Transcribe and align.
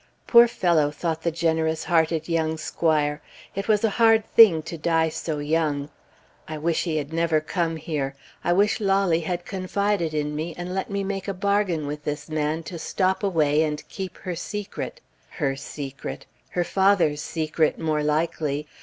"Poor 0.25 0.47
fellow!" 0.47 0.89
thought 0.89 1.21
the 1.21 1.29
generous 1.29 1.83
hearted 1.83 2.27
young 2.27 2.57
squire; 2.57 3.21
"it 3.53 3.67
was 3.67 3.83
a 3.83 3.89
hard 4.01 4.25
thing 4.25 4.63
to 4.63 4.75
die 4.75 5.09
so 5.09 5.37
young. 5.37 5.89
I 6.47 6.57
wish 6.57 6.85
he 6.85 6.97
had 6.97 7.13
never 7.13 7.39
come 7.39 7.75
here. 7.75 8.15
I 8.43 8.51
wish 8.51 8.79
Lolly 8.81 9.19
had 9.19 9.45
confided 9.45 10.15
in 10.15 10.35
me, 10.35 10.55
and 10.57 10.73
let 10.73 10.89
me 10.89 11.03
made 11.03 11.29
a 11.29 11.35
bargain 11.35 11.85
with 11.85 12.03
this 12.03 12.29
man 12.29 12.63
to 12.63 12.79
stop 12.79 13.21
away 13.21 13.61
and 13.61 13.87
keep 13.89 14.17
her 14.17 14.35
secret. 14.35 15.01
Her 15.29 15.55
secret! 15.55 16.25
her 16.57 16.63
father's 16.63 17.21
secret 17.21 17.77
more 17.77 18.01
likely. 18.01 18.65